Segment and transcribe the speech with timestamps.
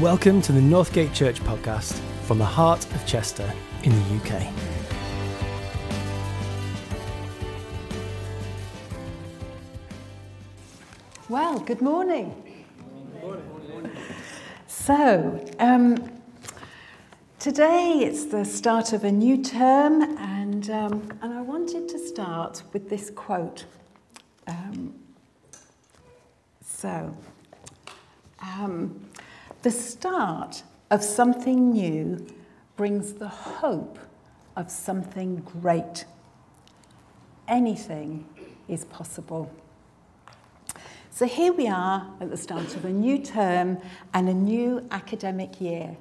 [0.00, 3.50] Welcome to the Northgate Church podcast from the heart of Chester
[3.82, 4.52] in the UK.
[11.30, 12.66] Well, good morning.
[14.66, 15.96] So, um,
[17.38, 22.64] today it's the start of a new term, and, um, and I wanted to start
[22.74, 23.64] with this quote.
[24.46, 24.92] Um,
[26.60, 27.16] so,
[28.42, 29.05] um,
[29.62, 32.26] the start of something new
[32.76, 33.98] brings the hope
[34.56, 36.04] of something great.
[37.48, 38.26] Anything
[38.68, 39.50] is possible.
[41.10, 43.78] So here we are at the start of a new term
[44.12, 45.96] and a new academic year.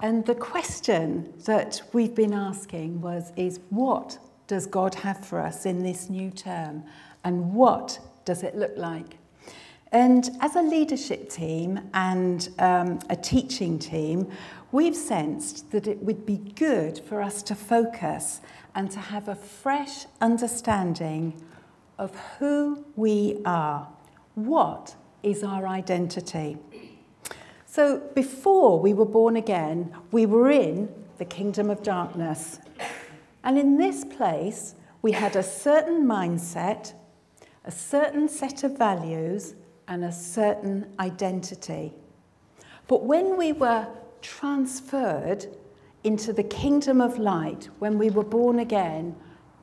[0.00, 5.66] And the question that we've been asking was is what does God have for us
[5.66, 6.84] in this new term
[7.24, 9.18] and what does it look like?
[9.92, 14.30] And as a leadership team and um, a teaching team,
[14.70, 18.40] we've sensed that it would be good for us to focus
[18.74, 21.42] and to have a fresh understanding
[21.98, 23.88] of who we are.
[24.34, 26.58] What is our identity?
[27.66, 32.60] So before we were born again, we were in the kingdom of darkness.
[33.42, 36.92] And in this place, we had a certain mindset,
[37.64, 39.54] a certain set of values,
[39.88, 41.92] and a certain identity.
[42.86, 43.88] But when we were
[44.22, 45.46] transferred
[46.04, 49.16] into the kingdom of light, when we were born again,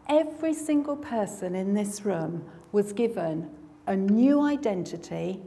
[0.09, 3.49] every single person in this room was given
[3.87, 5.41] a new identity,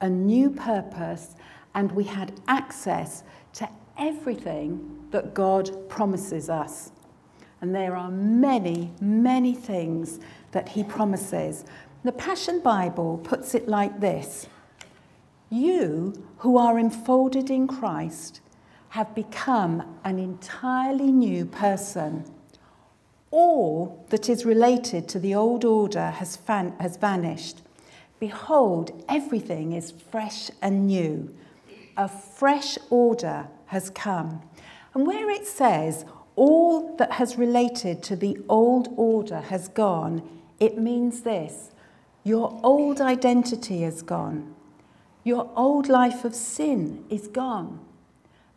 [0.00, 1.34] a new purpose,
[1.74, 3.68] and we had access to
[3.98, 6.92] everything that God promises us.
[7.60, 10.20] And there are many, many things
[10.52, 11.64] that He promises.
[12.08, 14.46] The Passion Bible puts it like this
[15.50, 18.40] You who are enfolded in Christ
[18.88, 22.24] have become an entirely new person.
[23.30, 27.60] All that is related to the old order has, fan- has vanished.
[28.18, 31.34] Behold, everything is fresh and new.
[31.98, 34.40] A fresh order has come.
[34.94, 36.06] And where it says,
[36.36, 40.26] all that has related to the old order has gone,
[40.58, 41.70] it means this
[42.28, 44.54] your old identity is gone.
[45.24, 47.80] Your old life of sin is gone.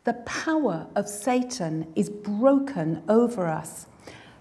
[0.03, 3.85] The power of Satan is broken over us.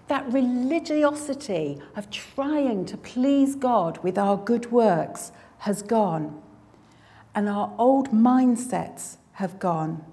[0.09, 6.41] That religiosity of trying to please God with our good works has gone.
[7.33, 10.03] And our old mindsets have gone.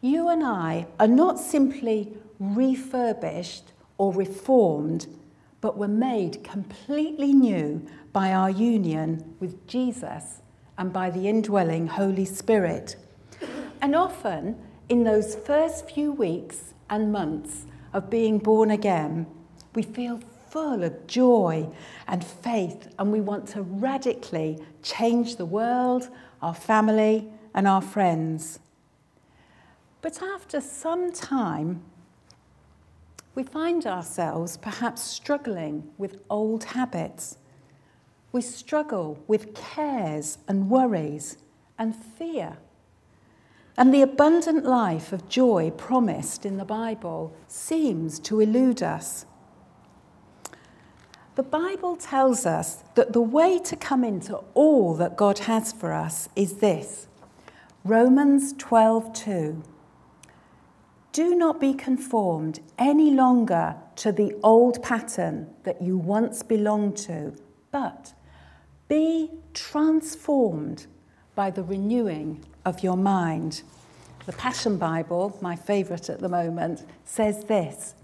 [0.00, 5.08] You and I are not simply refurbished or reformed,
[5.60, 7.84] but were made completely new
[8.18, 10.42] by our union with Jesus
[10.76, 12.96] and by the indwelling Holy Spirit.
[13.80, 19.28] And often, in those first few weeks and months of being born again,
[19.76, 20.18] we feel
[20.50, 21.68] full of joy
[22.08, 26.08] and faith, and we want to radically change the world,
[26.42, 28.58] our family, and our friends.
[30.02, 31.82] But after some time,
[33.36, 37.38] we find ourselves perhaps struggling with old habits
[38.32, 41.38] we struggle with cares and worries
[41.78, 42.58] and fear.
[43.76, 49.24] And the abundant life of joy promised in the Bible seems to elude us.
[51.36, 55.92] The Bible tells us that the way to come into all that God has for
[55.92, 57.06] us is this
[57.84, 59.62] Romans 12:2.
[61.12, 67.34] Do not be conformed any longer to the old pattern that you once belonged to,
[67.70, 68.14] but
[68.88, 70.86] be transformed
[71.34, 73.62] by the renewing of your mind.
[74.26, 77.94] The Passion Bible, my favourite at the moment, says this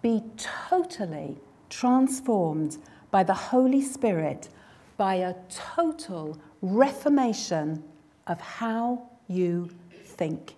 [0.00, 2.78] Be totally transformed
[3.10, 4.48] by the Holy Spirit
[4.96, 7.82] by a total reformation
[8.26, 9.70] of how you
[10.04, 10.54] think.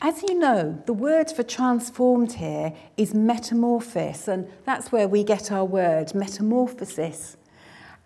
[0.00, 5.50] As you know, the word for transformed here is metamorphosis, and that's where we get
[5.50, 7.36] our word, metamorphosis.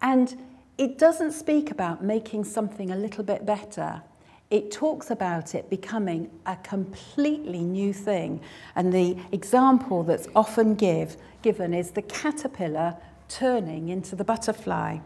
[0.00, 0.34] And
[0.78, 4.02] it doesn't speak about making something a little bit better.
[4.48, 8.40] It talks about it becoming a completely new thing.
[8.74, 12.96] And the example that's often give, given is the caterpillar
[13.28, 14.98] turning into the butterfly.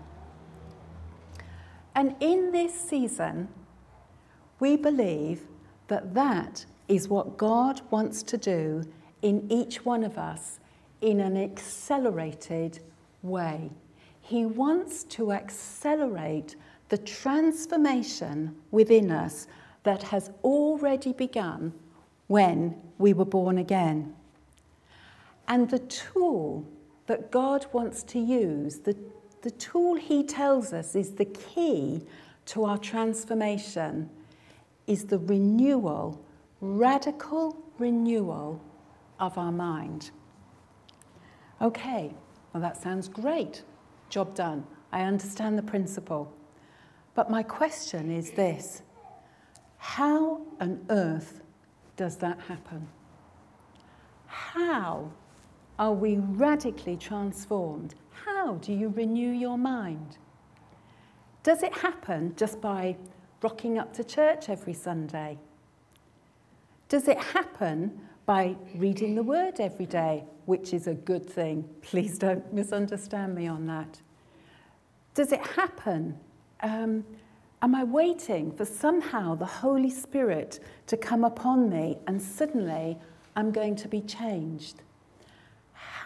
[1.96, 3.48] And in this season,
[4.60, 5.42] we believe
[5.88, 8.84] that that is what God wants to do
[9.22, 10.60] in each one of us
[11.00, 12.80] in an accelerated
[13.22, 13.70] way.
[14.20, 16.56] He wants to accelerate
[16.88, 19.46] the transformation within us
[19.82, 21.72] that has already begun
[22.26, 24.14] when we were born again.
[25.48, 26.66] And the tool
[27.06, 28.96] that God wants to use, the,
[29.42, 32.02] the tool He tells us is the key
[32.46, 34.10] to our transformation,
[34.86, 36.20] is the renewal,
[36.61, 38.61] radical renewal
[39.20, 40.11] of our mind.
[41.61, 42.14] Okay,
[42.53, 43.62] well, that sounds great.
[44.08, 44.67] Job done.
[44.93, 46.32] I understand the principle.
[47.14, 48.82] But my question is this
[49.79, 51.43] How on earth
[51.97, 52.87] does that happen?
[54.26, 55.11] How
[55.79, 57.94] are we radically transformed?
[58.11, 60.19] How do you renew your mind?
[61.43, 62.97] Does it happen just by
[63.43, 65.38] rocking up to church every Sunday?
[66.88, 71.68] Does it happen by reading the word every day, which is a good thing?
[71.82, 74.00] Please don't misunderstand me on that.
[75.14, 76.18] Does it happen?
[76.60, 77.04] Um,
[77.62, 82.98] am I waiting for somehow the Holy Spirit to come upon me and suddenly
[83.34, 84.82] I'm going to be changed?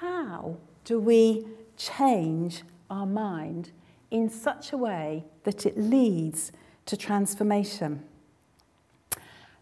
[0.00, 1.46] how do we
[1.76, 3.70] change our mind
[4.10, 6.52] in such a way that it leads
[6.86, 8.02] to transformation?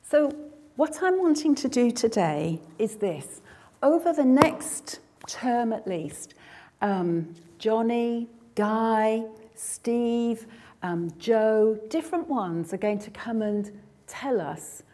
[0.02, 0.32] So,
[0.78, 3.40] what I'm wanting to do today is this.
[3.82, 6.34] Over the next term at least,
[6.80, 9.25] um, Johnny, Guy,
[9.56, 10.46] Steve,
[10.84, 13.72] um, Joe, different ones are going to come and
[14.06, 14.84] tell us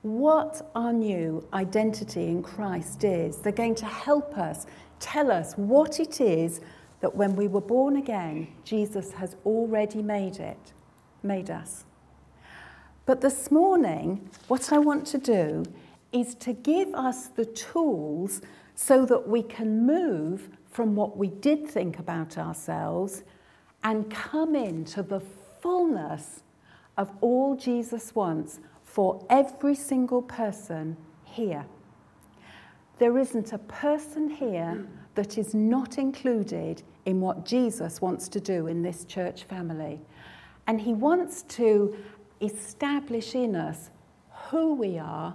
[0.00, 3.36] what our new identity in Christ is.
[3.36, 4.64] They're going to help us
[4.98, 6.62] tell us what it is
[7.00, 10.72] that when we were born again, Jesus has already made it,
[11.22, 11.84] made us.
[13.04, 15.64] But this morning, what I want to do
[16.12, 18.42] is to give us the tools
[18.76, 23.24] so that we can move from what we did think about ourselves
[23.82, 25.20] and come into the
[25.60, 26.42] fullness
[26.96, 31.66] of all Jesus wants for every single person here.
[32.98, 38.68] There isn't a person here that is not included in what Jesus wants to do
[38.68, 40.00] in this church family.
[40.66, 41.96] And he wants to
[42.42, 43.90] establish in us
[44.50, 45.34] who we are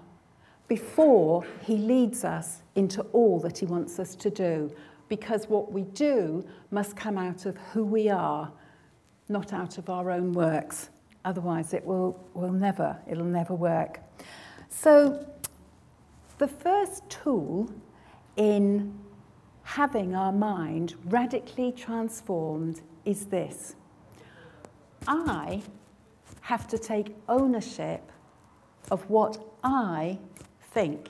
[0.68, 4.72] before he leads us into all that he wants us to do.
[5.08, 8.52] Because what we do must come out of who we are,
[9.30, 10.90] not out of our own works.
[11.24, 14.00] Otherwise, it will, will never, it'll never work.
[14.70, 15.26] So,
[16.38, 17.72] the first tool
[18.36, 18.94] in
[19.64, 23.76] having our mind radically transformed is this
[25.08, 25.64] I
[26.48, 28.10] have to take ownership
[28.90, 30.18] of what I
[30.72, 31.10] think.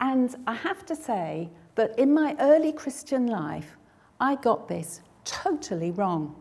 [0.00, 3.76] And I have to say that in my early Christian life,
[4.18, 6.34] I got this totally wrong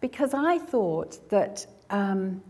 [0.00, 2.42] because I thought that um,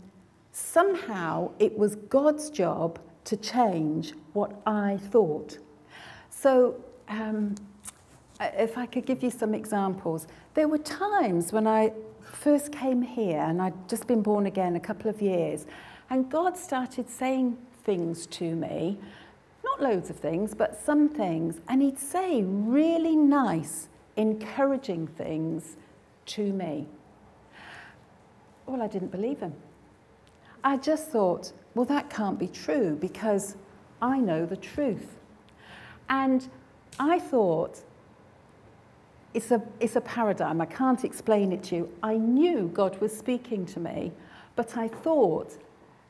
[0.53, 5.57] somehow it was God's job to change what I thought.
[6.29, 7.55] So, um,
[8.39, 11.91] if I could give you some examples, there were times when I
[12.43, 15.65] first came here and I'd just been born again a couple of years,
[16.09, 18.97] and God started saying things to me,
[19.63, 23.87] not loads of things, but some things, and He'd say really nice,
[24.17, 25.77] encouraging things
[26.25, 26.87] to me
[28.65, 29.53] well, I didn't believe him.
[30.63, 33.55] I just thought, well, that can't be true because
[34.01, 35.17] I know the truth.
[36.09, 36.47] And
[36.99, 37.83] I thought,
[39.33, 40.61] it's a, it's a paradigm.
[40.61, 41.89] I can't explain it to you.
[42.01, 44.11] I knew God was speaking to me,
[44.55, 45.57] but I thought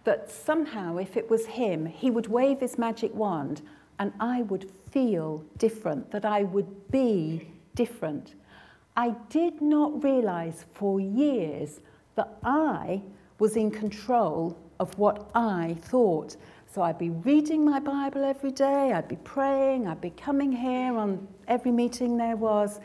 [0.03, 3.61] that somehow, if it was Him, He would wave His magic wand
[3.99, 8.35] and I would feel different, that I would be different.
[8.97, 11.79] I did not realize for years
[12.15, 13.01] that I
[13.39, 16.35] was in control of what I thought.
[16.71, 20.97] So I'd be reading my Bible every day, I'd be praying, I'd be coming here
[20.97, 22.79] on every meeting there was,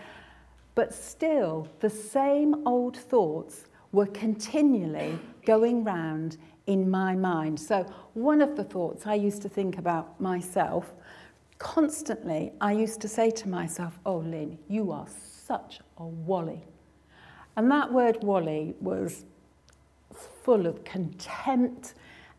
[0.78, 6.36] but still the same old thoughts were continually going round
[6.68, 7.58] in my mind.
[7.58, 10.92] So one of the thoughts I used to think about myself
[11.58, 16.64] constantly, I used to say to myself, Oh, Lynn, you are such a wally.
[17.56, 19.24] And that word wally was
[20.44, 21.94] full of contempt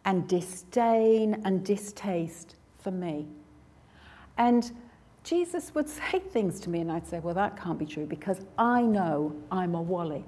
[0.06, 3.28] and disdain and distaste for me.
[4.38, 4.72] And
[5.30, 8.42] Jesus would say things to me, and I'd say, Well, that can't be true because
[8.58, 10.26] I know I'm a wally.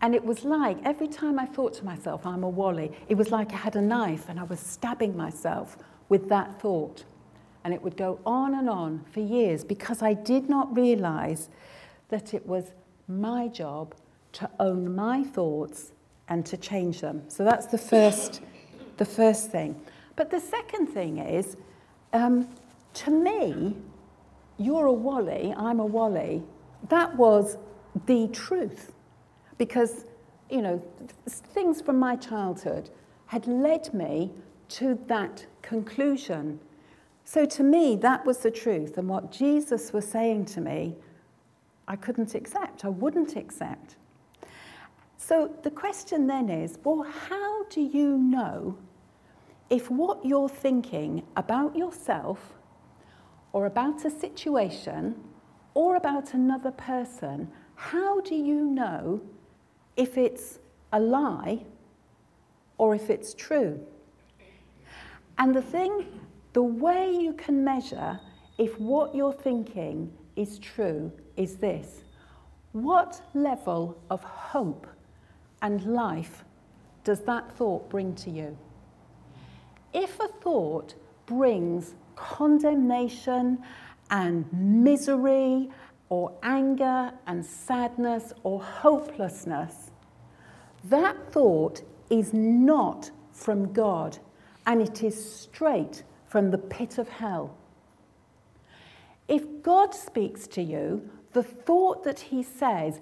[0.00, 3.30] And it was like every time I thought to myself, I'm a wally, it was
[3.30, 5.76] like I had a knife and I was stabbing myself
[6.08, 7.04] with that thought.
[7.64, 11.50] And it would go on and on for years because I did not realize
[12.08, 12.72] that it was
[13.08, 13.94] my job
[14.34, 15.92] to own my thoughts
[16.28, 17.24] and to change them.
[17.28, 18.40] So that's the first,
[18.96, 19.78] the first thing.
[20.16, 21.58] But the second thing is,
[22.14, 22.48] um,
[22.94, 23.76] to me,
[24.58, 26.42] you're a Wally, I'm a Wally.
[26.88, 27.56] That was
[28.06, 28.92] the truth.
[29.56, 30.04] Because,
[30.50, 30.82] you know,
[31.26, 32.90] things from my childhood
[33.26, 34.32] had led me
[34.68, 36.60] to that conclusion.
[37.24, 38.98] So to me, that was the truth.
[38.98, 40.96] And what Jesus was saying to me,
[41.86, 43.96] I couldn't accept, I wouldn't accept.
[45.16, 48.76] So the question then is well, how do you know
[49.70, 52.54] if what you're thinking about yourself
[53.52, 55.14] or about a situation
[55.74, 59.20] or about another person, how do you know
[59.96, 60.58] if it's
[60.92, 61.64] a lie
[62.78, 63.80] or if it's true?
[65.38, 66.06] And the thing,
[66.52, 68.18] the way you can measure
[68.58, 72.02] if what you're thinking is true is this
[72.72, 74.86] what level of hope
[75.62, 76.44] and life
[77.02, 78.56] does that thought bring to you?
[79.94, 80.94] If a thought
[81.26, 83.58] brings condemnation
[84.10, 85.70] and misery
[86.08, 89.90] or anger and sadness or hopelessness,
[90.84, 94.18] that thought is not from God
[94.66, 97.56] and it is straight from the pit of hell.
[99.28, 103.00] If God speaks to you, the thought that he says,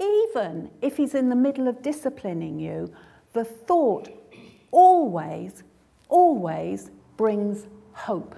[0.00, 2.92] even if he's in the middle of disciplining you,
[3.32, 4.08] the thought
[4.72, 5.62] always,
[6.08, 8.34] always brings hope.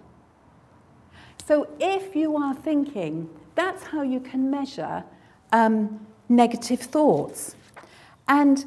[1.46, 5.04] So if you are thinking, that's how you can measure
[5.52, 7.54] um, negative thoughts.
[8.28, 8.64] And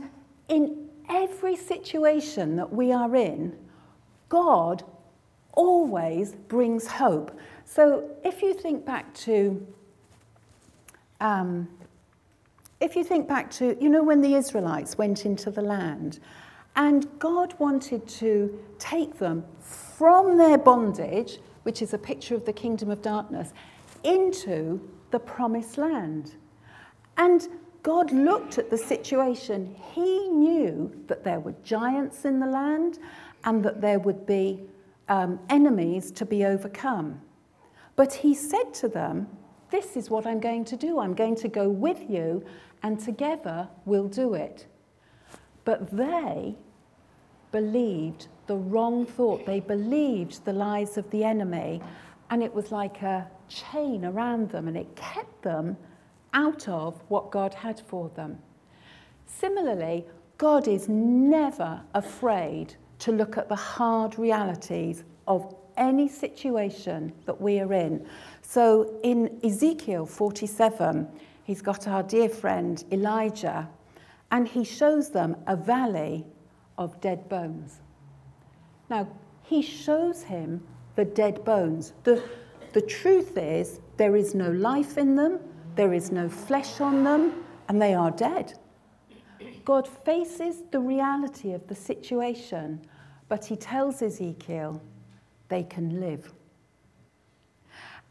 [0.47, 3.57] in every situation that we are in,
[4.29, 4.83] God
[5.53, 7.37] always brings hope.
[7.65, 9.65] So if you think back to,
[11.19, 11.67] um,
[12.79, 16.19] if you think back to, you know, when the Israelites went into the land,
[16.75, 22.53] and God wanted to take them from their bondage which is a picture of the
[22.53, 23.51] kingdom of darkness,
[24.05, 24.79] into
[25.11, 26.35] the promised land.
[27.17, 27.45] And
[27.83, 29.75] God looked at the situation.
[29.93, 32.99] He knew that there were giants in the land
[33.43, 34.61] and that there would be
[35.09, 37.19] um, enemies to be overcome.
[37.97, 39.27] But he said to them,
[39.69, 40.99] This is what I'm going to do.
[40.99, 42.45] I'm going to go with you,
[42.81, 44.67] and together we'll do it.
[45.65, 46.55] But they
[47.51, 49.45] believed the wrong thought.
[49.45, 51.81] They believed the lies of the enemy,
[52.29, 55.77] and it was like a chain around them, and it kept them
[56.33, 58.39] out of what God had for them.
[59.25, 60.05] Similarly,
[60.37, 67.59] God is never afraid to look at the hard realities of any situation that we
[67.59, 68.05] are in.
[68.41, 71.07] So in Ezekiel 47,
[71.43, 73.69] he's got our dear friend Elijah,
[74.31, 76.25] and he shows them a valley
[76.77, 77.79] of dead bones.
[78.89, 79.07] Now,
[79.43, 80.63] he shows him
[80.95, 81.93] the dead bones.
[82.03, 82.23] The,
[82.73, 85.39] the truth is, there is no life in them,
[85.75, 88.57] there is no flesh on them, and they are dead.
[89.65, 92.81] God faces the reality of the situation,
[93.29, 94.81] but he tells Ezekiel
[95.49, 96.31] they can live.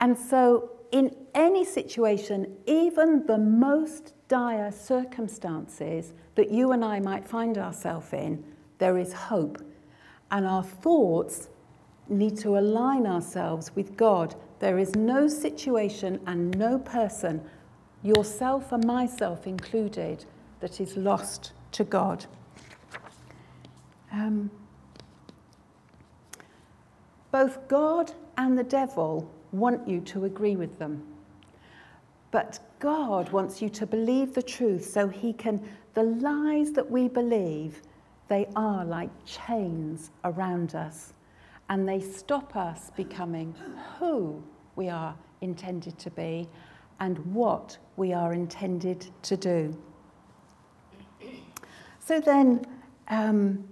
[0.01, 7.27] And so, in any situation, even the most dire circumstances that you and I might
[7.27, 8.45] find ourselves in,
[8.79, 9.66] there is hope
[10.31, 11.49] and our thoughts
[12.09, 14.35] need to align ourselves with God.
[14.59, 17.43] There is no situation and no person,
[18.03, 20.25] yourself and myself included,
[20.61, 22.25] that is lost to God.
[24.13, 24.51] Um,
[27.31, 31.03] both God and the devil want you to agree with them.
[32.31, 35.63] But God wants you to believe the truth so he can,
[35.95, 37.83] the lies that we believe,
[38.29, 41.13] they are like chains around us,
[41.69, 43.55] and they stop us becoming
[43.99, 44.43] who
[44.75, 46.49] we are intended to be
[47.01, 49.77] and what we are intended to do.
[51.99, 52.65] So, then,
[53.09, 53.69] um,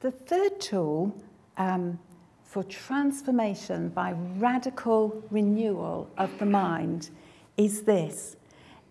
[0.00, 1.16] the third tool
[1.56, 1.98] um,
[2.42, 7.10] for transformation by radical renewal of the mind
[7.56, 8.36] is this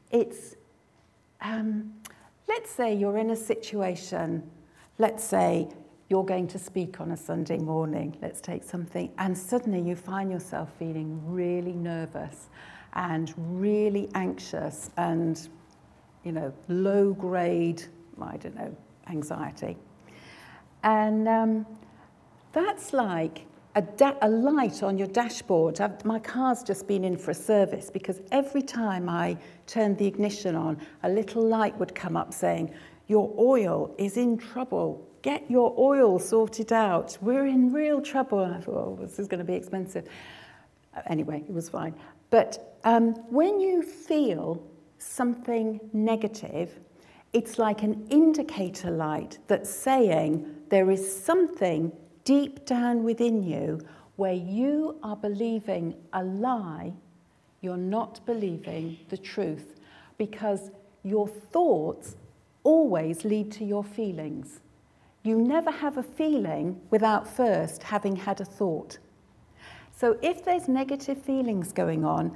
[0.10, 0.56] it's,
[1.42, 1.94] um,
[2.48, 4.50] let's say you're in a situation
[4.98, 5.70] Let's say
[6.10, 10.30] you're going to speak on a Sunday morning, let's take something, and suddenly you find
[10.30, 12.50] yourself feeling really nervous
[12.94, 15.48] and really anxious and,
[16.24, 17.84] you know, low grade,
[18.22, 18.76] I don't know,
[19.08, 19.78] anxiety.
[20.84, 21.66] And um,
[22.52, 23.46] that's like
[23.76, 25.80] a, da- a light on your dashboard.
[25.80, 30.06] I've, my car's just been in for a service because every time I turned the
[30.06, 32.74] ignition on, a little light would come up saying,
[33.12, 35.06] Your oil is in trouble.
[35.22, 37.18] Get your oil sorted out.
[37.20, 38.40] We're in real trouble.
[38.40, 40.08] And I thought, Oh, this is going to be expensive.
[40.96, 41.94] Uh, anyway, it was fine.
[42.30, 44.66] But um, when you feel
[44.98, 46.80] something negative,
[47.34, 51.92] it's like an indicator light that's saying there is something
[52.24, 53.82] deep down within you
[54.16, 56.94] where you are believing a lie,
[57.60, 59.82] you're not believing the truth
[60.18, 60.72] because
[61.04, 62.16] your thoughts
[62.64, 64.60] always lead to your feelings.
[65.24, 68.98] You never have a feeling without first having had a thought.
[69.96, 72.36] So if there's negative feelings going on,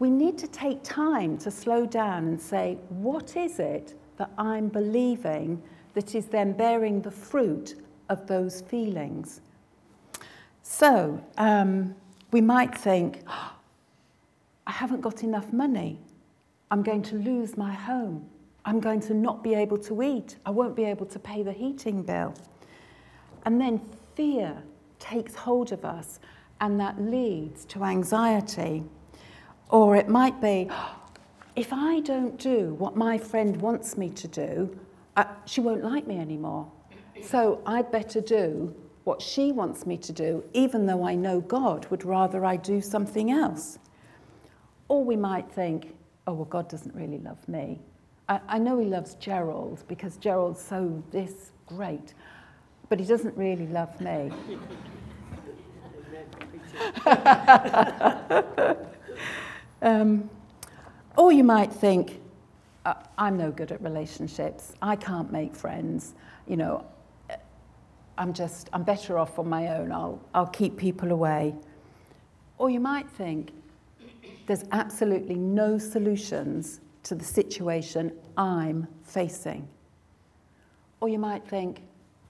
[0.00, 4.68] we need to take time to slow down and say, what is it that I'm
[4.68, 5.62] believing
[5.94, 7.74] that is then bearing the fruit
[8.08, 9.40] of those feelings.
[10.62, 11.94] So um,
[12.30, 13.54] we might think, oh,
[14.66, 15.98] I haven't got enough money.
[16.70, 18.28] I'm going to lose my home.
[18.64, 20.36] I'm going to not be able to eat.
[20.44, 22.34] I won't be able to pay the heating bill.
[23.44, 23.80] And then
[24.14, 24.62] fear
[24.98, 26.20] takes hold of us,
[26.60, 28.84] and that leads to anxiety.
[29.70, 30.68] Or it might be,
[31.56, 34.78] if I don't do what my friend wants me to do,
[35.46, 36.70] she won't like me anymore.
[37.22, 38.74] So I'd better do
[39.04, 42.80] what she wants me to do, even though I know God would rather I do
[42.80, 43.78] something else.
[44.88, 45.96] Or we might think,
[46.26, 47.80] oh, well, God doesn't really love me.
[48.28, 52.14] I, I know He loves Gerald because Gerald's so this great,
[52.88, 54.32] but He doesn't really love me.
[59.82, 60.30] um,
[61.16, 62.20] or you might think,
[63.18, 64.72] I'm no good at relationships.
[64.80, 66.14] I can't make friends.
[66.46, 66.86] You know,
[68.16, 69.92] I'm just, I'm better off on my own.
[69.92, 71.54] I'll, I'll keep people away.
[72.58, 73.52] Or you might think,
[74.46, 79.68] there's absolutely no solutions to the situation I'm facing.
[81.00, 81.82] Or you might think,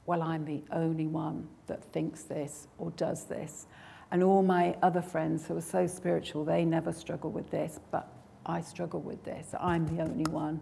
[0.06, 3.66] well, I'm the only one that thinks this or does this.
[4.10, 8.10] And all my other friends who are so spiritual, they never struggle with this, but
[8.46, 9.54] I struggle with this.
[9.60, 10.60] I'm the only one.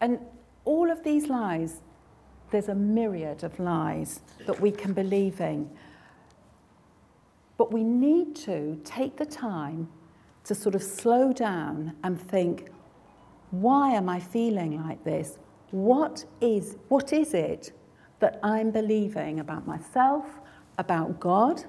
[0.00, 0.18] And
[0.64, 1.82] all of these lies
[2.54, 5.68] there's a myriad of lies that we can believe in.
[7.56, 9.88] But we need to take the time
[10.44, 12.70] to sort of slow down and think,
[13.60, 15.38] why am I feeling like this?
[15.70, 17.72] What is, what is it
[18.20, 20.26] that I'm believing about myself,
[20.78, 21.64] about God,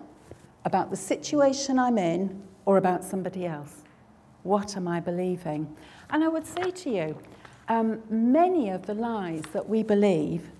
[0.63, 3.83] about the situation I'm in, or about somebody else?
[4.43, 5.75] What am I believing?
[6.09, 7.17] And I would say to you,
[7.67, 10.51] um, many of the lies that we believe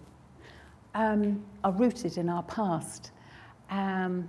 [0.96, 3.12] um, are rooted in our past.
[3.70, 4.28] Um,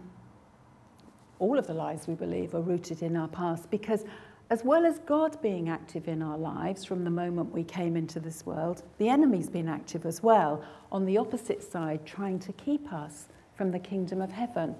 [1.38, 4.04] all of the lies we believe are rooted in our past because,
[4.48, 8.20] as well as God being active in our lives from the moment we came into
[8.20, 12.92] this world, the enemy's been active as well on the opposite side, trying to keep
[12.92, 14.76] us from the kingdom of heaven.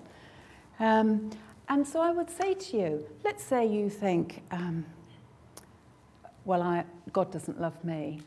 [0.78, 1.30] Um,
[1.68, 4.86] and so I would say to you, let's say you think, um,
[6.44, 8.20] well, I, God doesn't love me.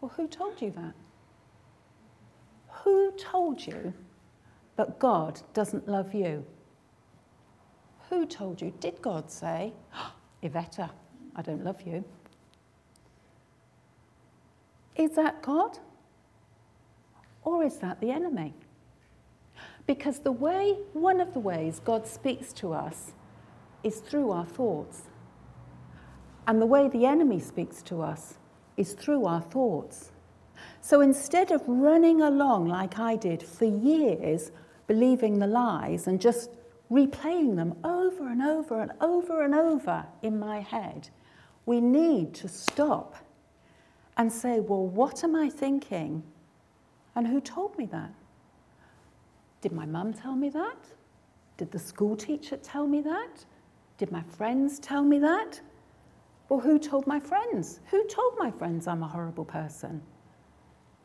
[0.00, 0.94] Well, who told you that?
[2.84, 3.92] Who told you
[4.76, 6.46] that God doesn't love you?
[8.08, 8.72] Who told you?
[8.80, 9.74] Did God say,
[10.42, 10.90] Iveta,
[11.36, 12.04] I don't love you?
[14.96, 15.78] Is that God?
[17.44, 18.54] Or is that the enemy?
[19.86, 23.12] Because the way, one of the ways God speaks to us
[23.82, 25.02] is through our thoughts.
[26.46, 28.34] And the way the enemy speaks to us
[28.76, 30.12] is through our thoughts.
[30.80, 34.52] So instead of running along like I did for years,
[34.86, 36.50] believing the lies and just
[36.92, 41.08] replaying them over and over and over and over in my head,
[41.64, 43.16] we need to stop
[44.18, 46.22] and say, well, what am I thinking?
[47.16, 48.12] And who told me that?
[49.62, 50.76] Did my mum tell me that?
[51.56, 53.44] Did the school teacher tell me that?
[53.96, 55.60] Did my friends tell me that?
[56.48, 57.80] Well, who told my friends?
[57.86, 60.02] Who told my friends I'm a horrible person?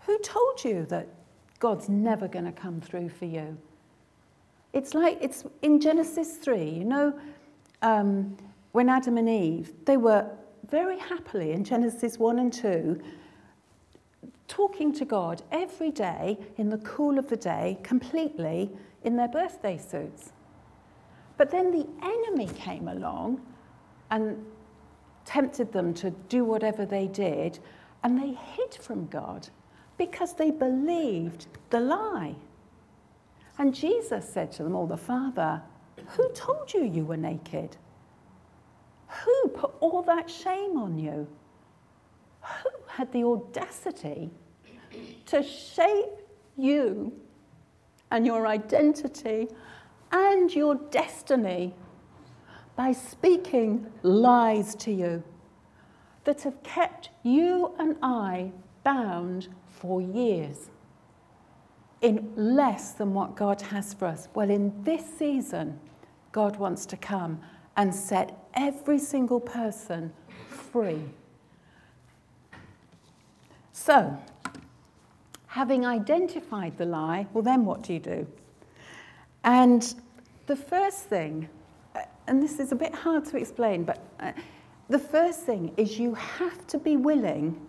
[0.02, 1.08] Who told you that
[1.60, 3.58] God's never going to come through for you?
[4.73, 7.19] It's like it's in Genesis 3, you know,
[7.82, 8.38] um,
[8.71, 10.30] when Adam and Eve, they were
[10.69, 13.01] very happily in Genesis 1 and 2
[14.47, 18.69] talking to God every day in the cool of the day, completely
[19.03, 20.32] in their birthday suits.
[21.38, 23.41] But then the enemy came along
[24.10, 24.43] and
[25.25, 27.60] tempted them to do whatever they did,
[28.03, 29.49] and they hid from God
[29.97, 32.36] because they believed the lie.
[33.60, 35.62] And Jesus said to them, or the Father,
[36.10, 37.78] Who told you you were naked?
[39.08, 41.28] Who put all that shame on you?
[42.41, 44.30] Who had the audacity
[45.26, 46.22] to shape
[46.56, 47.12] you
[48.12, 49.48] and your identity
[50.12, 51.74] and your destiny
[52.76, 55.24] by speaking lies to you
[56.24, 58.52] that have kept you and I
[58.84, 60.70] bound for years
[62.01, 64.27] in less than what God has for us.
[64.33, 65.79] Well, in this season,
[66.31, 67.39] God wants to come
[67.75, 70.13] and set every single person
[70.47, 71.01] free.
[73.73, 74.17] So,
[75.47, 78.27] having identified the lie, well, then what do you do?
[79.43, 79.93] And
[80.47, 81.47] the first thing,
[81.95, 84.33] uh, and this is a bit hard to explain, but uh,
[84.89, 87.60] the first thing is you have to be willing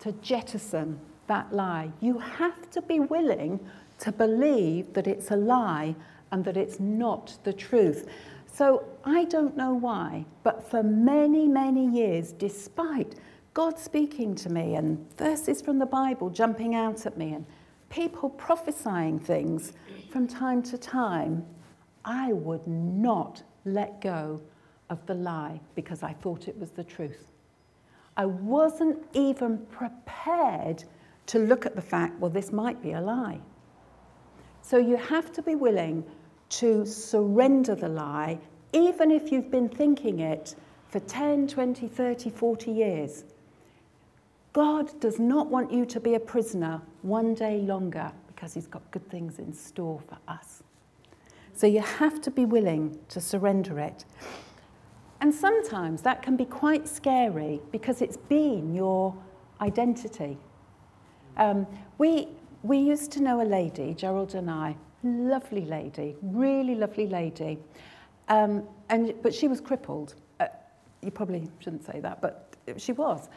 [0.00, 1.90] to jettison that lie.
[2.00, 3.60] You have to be willing
[4.00, 5.94] to believe that it's a lie
[6.30, 8.08] and that it's not the truth.
[8.46, 13.14] So I don't know why, but for many, many years, despite
[13.54, 17.46] God speaking to me and verses from the Bible jumping out at me and
[17.90, 19.72] people prophesying things
[20.10, 21.44] from time to time,
[22.04, 24.40] I would not let go
[24.90, 27.28] of the lie because I thought it was the truth.
[28.16, 30.84] I wasn't even prepared
[31.26, 33.40] to look at the fact, well, this might be a lie.
[34.60, 36.04] So you have to be willing
[36.50, 38.38] to surrender the lie,
[38.72, 40.54] even if you've been thinking it
[40.88, 43.24] for 10, 20, 30, 40 years.
[44.52, 48.88] God does not want you to be a prisoner one day longer because He's got
[48.90, 50.62] good things in store for us.
[51.54, 54.04] So you have to be willing to surrender it.
[55.20, 59.14] And sometimes that can be quite scary because it's been your
[59.60, 60.36] identity.
[61.36, 61.66] Um,
[61.98, 62.28] we,
[62.62, 67.58] we used to know a lady, Gerald and I, lovely lady, really lovely lady,
[68.28, 70.14] um, and, but she was crippled.
[70.40, 70.46] Uh,
[71.00, 73.28] you probably shouldn't say that, but she was.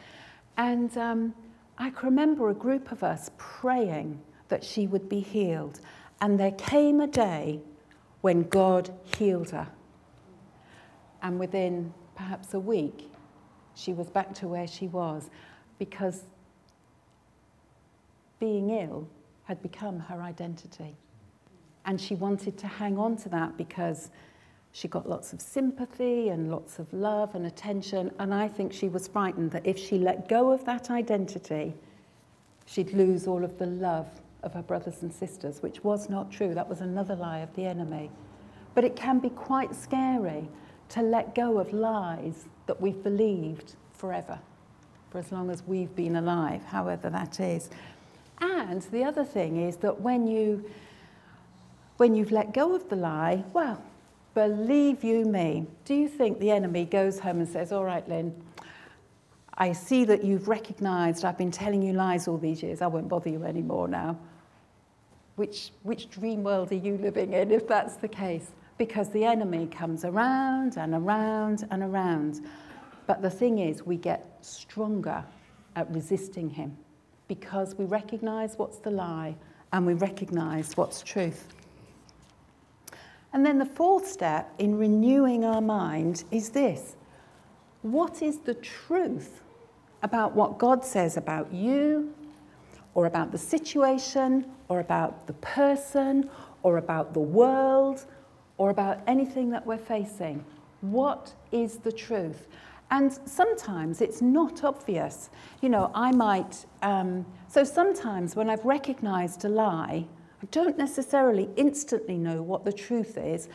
[0.57, 1.33] And um,
[1.77, 5.79] I can remember a group of us praying that she would be healed.
[6.21, 7.59] And there came a day
[8.21, 9.67] when God healed her.
[11.21, 13.11] And within perhaps a week,
[13.73, 15.29] she was back to where she was
[15.79, 16.23] because
[18.39, 19.07] being ill
[19.43, 20.95] had become her identity.
[21.85, 24.09] And she wanted to hang on to that because
[24.71, 28.11] she got lots of sympathy and lots of love and attention.
[28.19, 31.73] And I think she was frightened that if she let go of that identity,
[32.65, 34.07] she'd lose all of the love
[34.43, 36.53] of her brothers and sisters, which was not true.
[36.53, 38.11] That was another lie of the enemy.
[38.73, 40.49] But it can be quite scary
[40.89, 44.39] to let go of lies that we've believed forever,
[45.09, 47.69] for as long as we've been alive, however that is.
[48.41, 50.69] And the other thing is that when you
[51.97, 53.81] when you've let go of the lie, well,
[54.33, 58.35] believe you me, do you think the enemy goes home and says, All right, Lynn,
[59.57, 62.81] I see that you've recognized I've been telling you lies all these years.
[62.81, 64.17] I won't bother you anymore now.
[65.37, 68.51] Which, which dream world are you living in if that's the case?
[68.77, 72.41] Because the enemy comes around and around and around.
[73.07, 75.23] But the thing is, we get stronger
[75.75, 76.77] at resisting him
[77.27, 79.35] because we recognize what's the lie
[79.71, 81.47] and we recognize what's truth.
[83.33, 86.95] And then the fourth step in renewing our mind is this
[87.81, 89.41] what is the truth
[90.01, 92.13] about what God says about you,
[92.93, 96.29] or about the situation, or about the person,
[96.63, 98.05] or about the world,
[98.57, 100.43] or about anything that we're facing?
[100.81, 102.47] What is the truth?
[102.91, 105.29] And sometimes it's not obvious.
[105.61, 110.05] You know, I might, um, so sometimes when I've recognized a lie,
[110.41, 113.49] I don't necessarily instantly know what the truth is.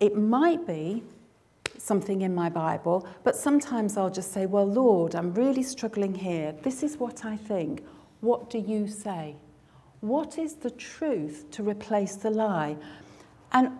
[0.00, 1.02] It might be
[1.78, 6.52] something in my Bible, but sometimes I'll just say, Well, Lord, I'm really struggling here.
[6.62, 7.82] This is what I think.
[8.20, 9.36] What do you say?
[10.00, 12.76] What is the truth to replace the lie?
[13.52, 13.70] And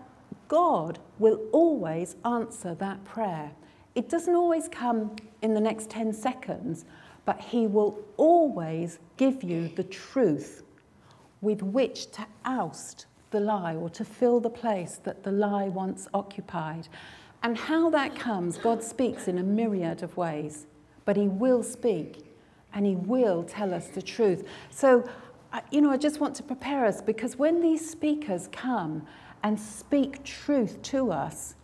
[0.47, 3.51] God will always answer that prayer.
[3.97, 6.85] It doesn't always come in the next 10 seconds,
[7.25, 10.61] but He will always give you the truth
[11.41, 16.07] with which to oust the lie or to fill the place that the lie once
[16.13, 16.87] occupied.
[17.41, 20.67] And how that comes, God speaks in a myriad of ways,
[21.05, 22.35] but He will speak
[22.75, 24.47] and He will tell us the truth.
[24.69, 25.09] So,
[25.71, 29.07] you know, I just want to prepare us because when these speakers come
[29.41, 31.55] and speak truth to us,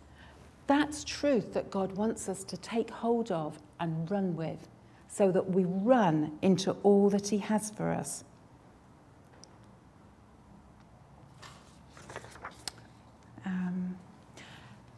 [0.66, 4.68] that's truth that God wants us to take hold of and run with
[5.08, 8.24] so that we run into all that He has for us.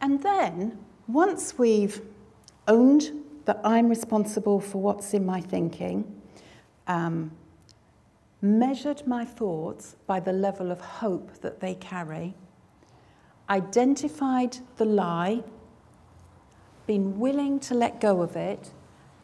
[0.07, 2.01] And then, once we've
[2.69, 3.11] owned
[3.45, 6.05] that I'm responsible for what's in my thinking,
[6.87, 7.33] um,
[8.41, 12.35] measured my thoughts by the level of hope that they carry,
[13.51, 15.43] identified the lie,
[16.87, 18.73] been willing to let go of it,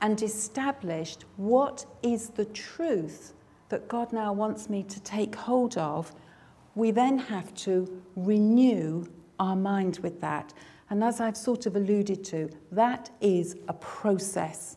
[0.01, 3.35] and established what is the truth
[3.69, 6.13] that God now wants me to take hold of,
[6.75, 9.07] we then have to renew
[9.39, 10.53] our mind with that.
[10.91, 14.77] And as I've sort of alluded to, that is a process.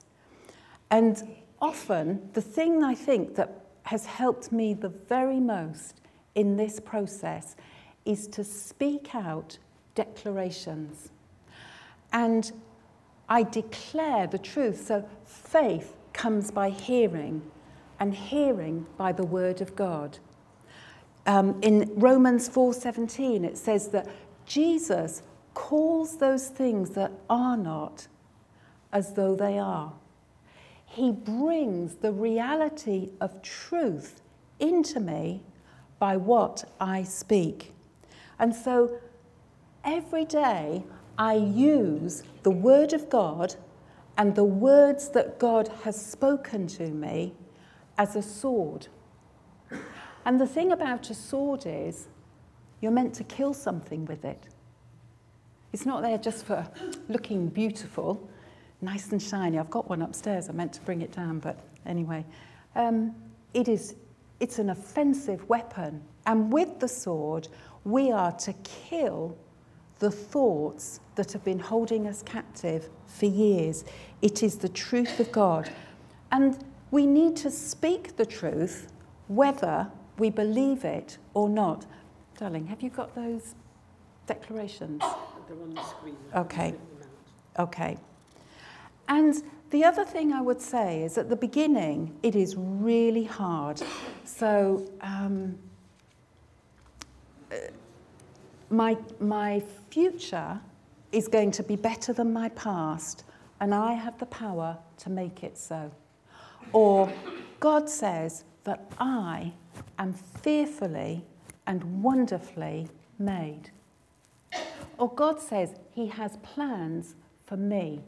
[0.91, 6.02] And often, the thing I think that has helped me the very most
[6.36, 7.56] in this process
[8.06, 9.58] is to speak out
[9.95, 11.10] declarations.
[12.13, 12.52] And
[13.28, 14.86] I declare the truth.
[14.88, 17.42] So faith comes by hearing,
[18.00, 20.18] and hearing by the word of God.
[21.26, 24.08] Um, in Romans 4:17, it says that
[24.46, 28.08] Jesus calls those things that are not
[28.92, 29.94] as though they are.
[30.86, 34.22] He brings the reality of truth
[34.60, 35.42] into me
[36.00, 37.74] by what I speak.
[38.40, 39.00] And so
[39.84, 40.84] every day
[41.17, 43.56] I use the Word of God
[44.17, 47.34] and the words that God has spoken to me
[47.97, 48.88] as a sword.
[50.25, 52.08] And the thing about a sword is
[52.82, 54.47] you're meant to kill something with it.
[55.73, 56.67] It's not there just for
[57.10, 58.30] looking beautiful,
[58.82, 59.60] nice and shiny.
[59.60, 60.49] I've got one upstairs.
[60.49, 62.25] I meant to bring it down, but anyway.
[62.75, 63.13] Um,
[63.54, 63.95] it is,
[64.39, 66.01] it's an offensive weapon.
[66.25, 67.47] And with the sword,
[67.84, 69.38] we are to kill
[70.00, 73.86] the thoughts that have been holding us captive for years.
[74.22, 75.70] It is the truth of God.
[76.32, 78.92] And we need to speak the truth
[79.28, 81.86] whether we believe it or not.
[82.38, 83.56] Darling, have you got those
[84.28, 85.02] declarations?
[85.48, 86.18] They're on the screen.
[86.36, 86.76] Okay.
[87.58, 87.98] Okay.
[89.08, 89.36] And
[89.70, 93.82] the other thing I would say is at the beginning, it is really hard.
[94.24, 95.58] So, um,
[98.69, 100.60] my, my future
[101.12, 103.23] is going to be better than my past,
[103.60, 105.91] and I have the power to make it so.
[106.73, 107.12] Or
[107.60, 109.54] God says that I
[109.99, 111.23] am fearfully
[111.67, 112.88] and wonderfully
[113.19, 113.69] made.
[114.97, 118.01] Or God says He has plans for me,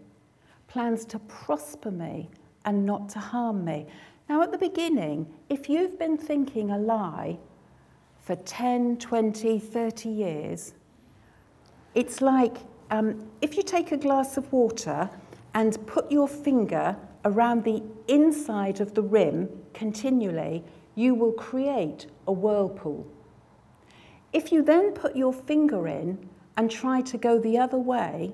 [0.67, 2.29] plans to prosper me
[2.65, 3.87] and not to harm me.
[4.27, 7.37] Now, at the beginning, if you've been thinking a lie
[8.27, 10.73] for 10, 20, 30 years,
[11.95, 12.57] it's like
[12.91, 15.09] um, if you take a glass of water
[15.53, 20.61] and put your finger around the inside of the rim continually,
[20.95, 23.07] you will create a whirlpool.
[24.33, 28.33] If you then put your finger in and try to go the other way,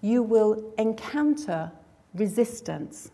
[0.00, 1.70] you will encounter
[2.14, 3.10] resistance.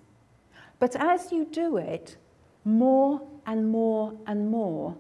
[0.79, 2.16] But as you do it
[2.64, 4.96] more and more and more,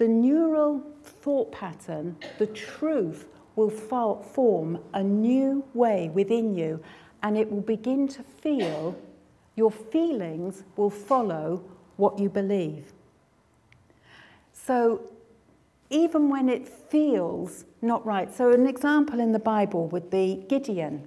[0.00, 6.82] the neural thought pattern, the truth, will form a new way within you
[7.22, 8.96] and it will begin to feel,
[9.56, 11.62] your feelings will follow
[11.98, 12.94] what you believe.
[14.54, 15.02] So
[15.90, 21.06] even when it feels not right, so an example in the Bible would be Gideon.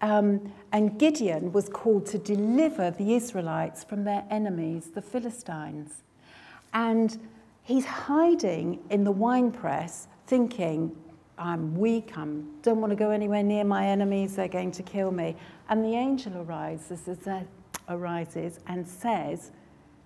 [0.00, 6.02] Um, and Gideon was called to deliver the Israelites from their enemies, the Philistines.
[6.74, 7.16] And
[7.68, 10.96] He's hiding in the winepress, thinking,
[11.36, 12.24] I'm weak, I
[12.62, 15.36] don't want to go anywhere near my enemies, they're going to kill me.
[15.68, 17.06] And the angel arises,
[17.86, 19.50] arises and says,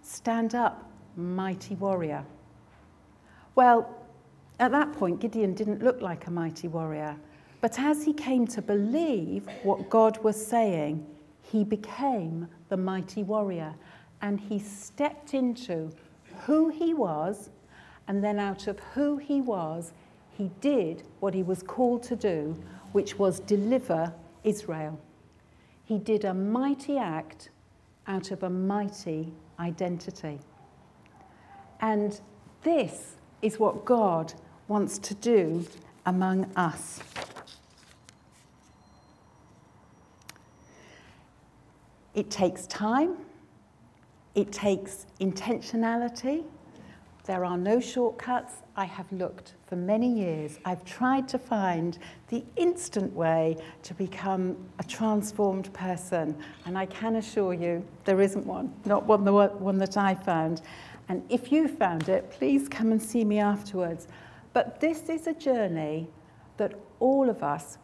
[0.02, 2.24] Stand up, mighty warrior.
[3.54, 3.88] Well,
[4.58, 7.14] at that point, Gideon didn't look like a mighty warrior.
[7.60, 11.06] But as he came to believe what God was saying,
[11.42, 13.72] he became the mighty warrior.
[14.20, 15.92] And he stepped into
[16.44, 17.50] who he was,
[18.12, 19.94] and then out of who he was,
[20.36, 24.12] he did what he was called to do, which was deliver
[24.44, 25.00] Israel.
[25.86, 27.48] He did a mighty act
[28.06, 30.40] out of a mighty identity.
[31.80, 32.20] And
[32.62, 34.34] this is what God
[34.68, 35.64] wants to do
[36.04, 37.00] among us.
[42.12, 43.16] It takes time,
[44.34, 46.44] it takes intentionality.
[47.24, 48.54] There are no shortcuts.
[48.74, 50.58] I have looked for many years.
[50.64, 57.16] I've tried to find the instant way to become a transformed person, and I can
[57.16, 60.62] assure you there isn't one, not one, the one that I found.
[61.08, 64.08] And if you found it, please come and see me afterwards.
[64.52, 66.08] But this is a journey
[66.56, 67.78] that all of us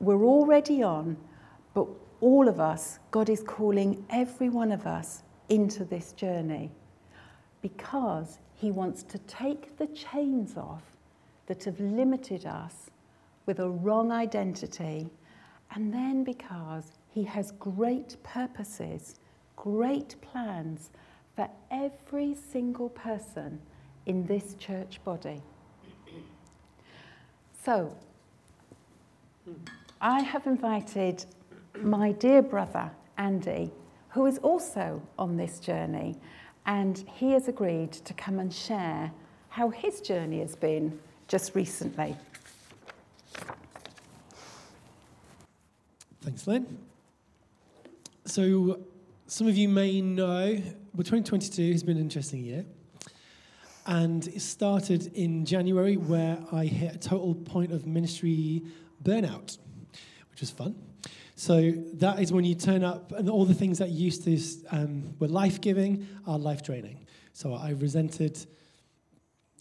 [0.00, 1.16] we're already on,
[1.72, 1.86] but
[2.20, 6.70] all of us, God is calling every one of us into this journey
[7.62, 10.82] because He wants to take the chains off
[11.46, 12.90] that have limited us
[13.46, 15.10] with a wrong identity,
[15.74, 19.16] and then because He has great purposes,
[19.56, 20.90] great plans
[21.36, 23.60] for every single person
[24.06, 25.42] in this church body.
[27.64, 27.94] So,
[30.00, 31.24] I have invited
[31.80, 33.72] my dear brother, Andy,
[34.10, 36.16] who is also on this journey,
[36.66, 39.12] and he has agreed to come and share
[39.48, 40.98] how his journey has been
[41.28, 42.16] just recently.
[46.22, 46.78] Thanks, Lynn.
[48.24, 48.80] So,
[49.26, 50.60] some of you may know,
[50.94, 52.64] but 2022 has been an interesting year.
[53.86, 58.62] And it started in January where I hit a total point of ministry
[59.02, 59.58] burnout,
[60.30, 60.74] which was fun.
[61.36, 64.38] So that is when you turn up, and all the things that used to
[64.70, 67.06] um, were life giving are life draining.
[67.32, 68.38] So I resented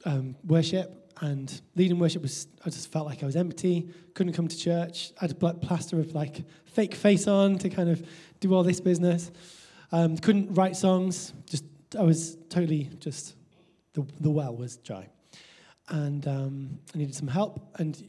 [0.06, 4.48] um, worship, and leading worship was, I just felt like I was empty, couldn't come
[4.48, 5.12] to church.
[5.20, 8.06] I had a plaster of like fake face on to kind of
[8.40, 9.32] do all this business.
[9.92, 11.66] Um, couldn't write songs, just,
[11.98, 13.36] I was totally just
[13.94, 15.08] the, the well was dry.
[15.90, 17.62] And um, I needed some help.
[17.80, 18.08] And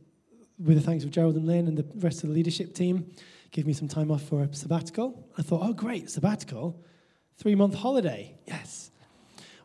[0.59, 3.11] with the thanks of Gerald and Lynn and the rest of the leadership team,
[3.55, 5.29] gave me some time off for a sabbatical.
[5.39, 6.77] I thought, oh, great, sabbatical,
[7.39, 8.91] three month holiday, yes.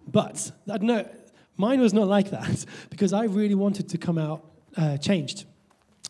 [0.07, 1.09] But no,
[1.57, 4.45] mine was not like that because I really wanted to come out
[4.77, 5.45] uh, changed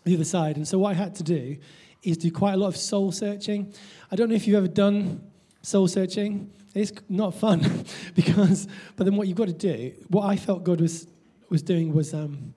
[0.04, 0.58] the other side.
[0.58, 1.56] And so what I had to do
[2.04, 3.74] is do quite a lot of soul searching.
[4.12, 5.22] I don't know if you've ever done
[5.62, 6.52] soul searching.
[6.76, 10.82] It's not fun because, but then what you've got to do, what I felt God
[10.82, 11.08] was,
[11.48, 12.54] was doing was um,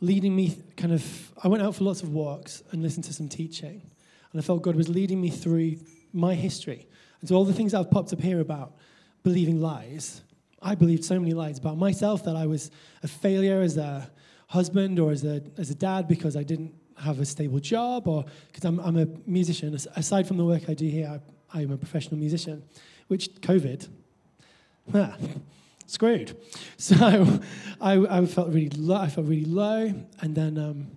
[0.00, 3.28] leading me kind of, I went out for lots of walks and listened to some
[3.28, 3.82] teaching.
[4.32, 5.76] And I felt God was leading me through
[6.12, 6.86] my history.
[7.20, 8.74] And so all the things that have popped up here about
[9.22, 10.22] believing lies,
[10.62, 12.70] I believed so many lies about myself that I was
[13.02, 14.10] a failure as a
[14.48, 18.24] husband or as a, as a dad because I didn't have a stable job or
[18.52, 19.74] because I'm, I'm a musician.
[19.96, 21.20] Aside from the work I do here, I
[21.52, 22.62] I'm a professional musician,
[23.08, 23.88] which COVID,
[25.88, 26.36] screwed.
[26.80, 27.40] So
[27.80, 30.92] I, I, felt really low, I felt really low, and then um,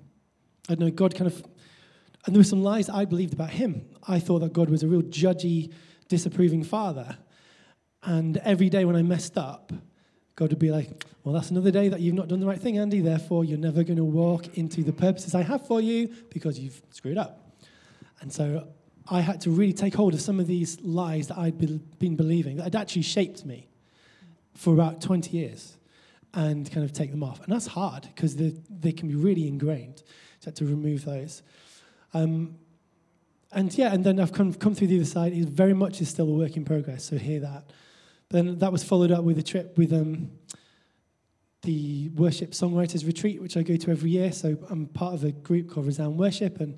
[0.70, 1.44] I don't know God kind of,
[2.26, 3.86] and there were some lies I believed about Him.
[4.08, 5.74] I thought that God was a real judgy,
[6.08, 7.18] disapproving Father,
[8.04, 9.74] and every day when I messed up,
[10.36, 12.78] God would be like, Well, that's another day that you've not done the right thing,
[12.78, 13.02] Andy.
[13.02, 16.80] Therefore, you're never going to walk into the purposes I have for you because you've
[16.92, 17.52] screwed up.
[18.22, 18.68] And so
[19.10, 22.58] I had to really take hold of some of these lies that I'd been believing
[22.58, 23.68] that had actually shaped me
[24.54, 25.78] for about 20 years
[26.34, 27.44] and kind of take them off.
[27.44, 30.04] And that's hard because they can be really ingrained.
[30.40, 31.44] So to remove those.
[32.14, 32.56] Um,
[33.52, 35.34] and yeah, and then I've come, come through the other side.
[35.34, 37.72] It very much is still a work in progress, so hear that.
[38.30, 40.32] Then that was followed up with a trip with um,
[41.64, 44.32] the Worship Songwriters Retreat, which I go to every year.
[44.32, 46.78] So I'm part of a group called Resound Worship, and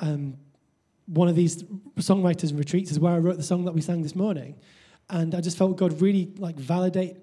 [0.00, 0.36] um,
[1.06, 1.62] one of these
[1.96, 4.56] songwriters retreats is where I wrote the song that we sang this morning.
[5.10, 7.16] And I just felt God really like validate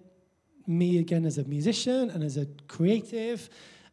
[0.67, 3.50] me again as a musician and as a creative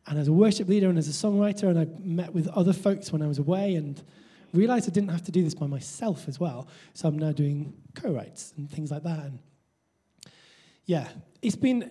[0.06, 1.64] and as a worship leader and as a songwriter.
[1.64, 4.02] And I met with other folks when I was away and
[4.52, 6.68] realized I didn't have to do this by myself as well.
[6.94, 9.20] So I'm now doing co-writes and things like that.
[9.20, 9.38] And
[10.84, 11.08] yeah,
[11.42, 11.90] it's been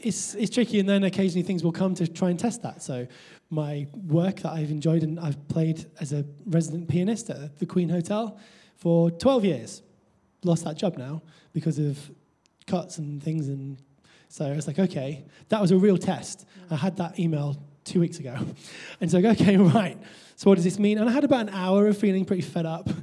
[0.00, 2.82] it's, it's tricky, and then occasionally things will come to try and test that.
[2.82, 3.06] So,
[3.50, 7.88] my work that I've enjoyed, and I've played as a resident pianist at the Queen
[7.88, 8.38] Hotel
[8.76, 9.82] for 12 years.
[10.44, 11.22] Lost that job now
[11.52, 11.98] because of
[12.66, 13.48] cuts and things.
[13.48, 13.78] And
[14.28, 16.46] so I was like, okay, that was a real test.
[16.70, 18.36] I had that email two weeks ago.
[19.00, 19.98] And so I go, okay, right.
[20.36, 20.98] So, what does this mean?
[20.98, 22.88] And I had about an hour of feeling pretty fed up.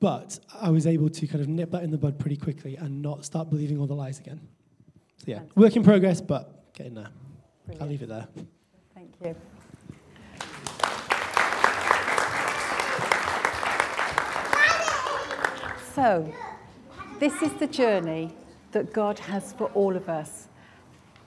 [0.00, 3.00] But I was able to kind of nip that in the bud pretty quickly and
[3.00, 4.38] not start believing all the lies again.
[5.18, 7.08] So yeah, work in progress, but getting there.
[7.64, 7.82] Brilliant.
[7.82, 8.28] I'll leave it there.
[8.94, 9.34] Thank you.
[15.94, 16.34] So,
[17.18, 18.34] this is the journey
[18.72, 20.48] that God has for all of us.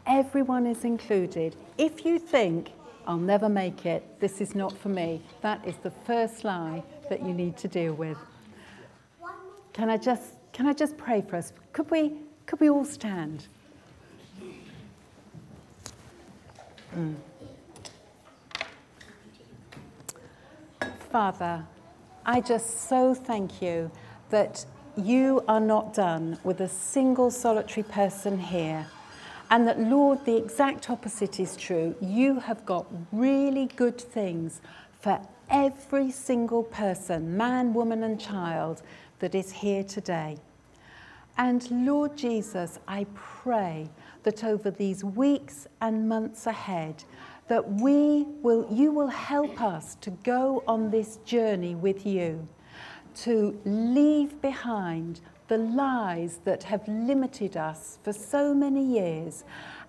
[0.05, 1.55] Everyone is included.
[1.77, 2.71] If you think,
[3.05, 7.21] I'll never make it, this is not for me, that is the first lie that
[7.21, 8.17] you need to deal with.
[9.73, 11.53] Can I just, can I just pray for us?
[11.71, 12.13] Could we,
[12.45, 13.47] could we all stand?
[16.95, 17.15] Mm.
[21.11, 21.65] Father,
[22.25, 23.89] I just so thank you
[24.29, 24.65] that
[24.98, 28.88] you are not done with a single solitary person here.
[29.50, 31.95] And that, Lord, the exact opposite is true.
[32.02, 34.62] You have got really good things
[35.00, 38.82] for every single person, man, woman, and child,
[39.20, 40.38] that is here today.
[41.38, 43.89] And Lord Jesus, I pray
[44.24, 47.04] that over these weeks and months ahead,
[47.48, 52.48] that we will, you will help us to go on this journey with you,
[53.24, 59.43] to leave behind the lies that have limited us for so many years.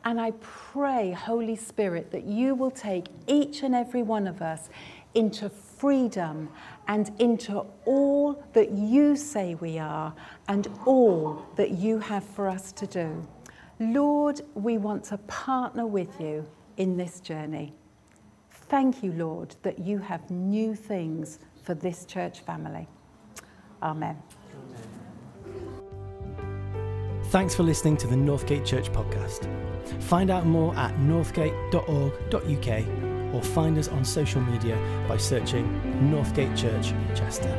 [0.04, 4.70] And I pray, Holy Spirit, that you will take each and every one of us
[5.14, 6.48] into freedom
[6.86, 10.14] and into all that you say we are
[10.48, 13.26] and all that you have for us to do.
[13.80, 17.74] Lord, we want to partner with you in this journey.
[18.50, 22.88] Thank you, Lord, that you have new things for this church family.
[23.82, 24.16] Amen.
[27.26, 29.46] Thanks for listening to the Northgate Church podcast.
[30.04, 35.66] Find out more at northgate.org.uk or find us on social media by searching
[36.10, 37.54] Northgate Church Chester.